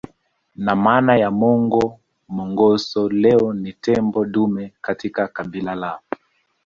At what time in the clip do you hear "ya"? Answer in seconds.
1.17-1.31